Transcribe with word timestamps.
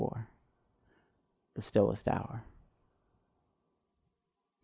XLIV. 0.01 0.25
THE 1.53 1.61
STILLEST 1.61 2.07
HOUR. 2.07 2.43